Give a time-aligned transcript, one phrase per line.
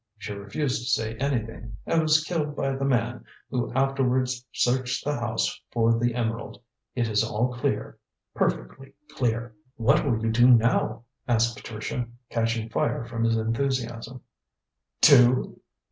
[0.17, 5.13] She refused to say anything and was killed by the man, who afterwards searched the
[5.13, 6.59] house for the emerald.
[6.95, 7.99] It is all clear,
[8.33, 14.21] perfectly clear." "What will you do now?" asked Patricia, catching fire from his enthusiasm.
[15.01, 15.61] "Do?"